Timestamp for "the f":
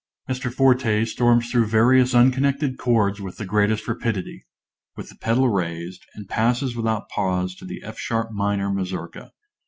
7.65-7.99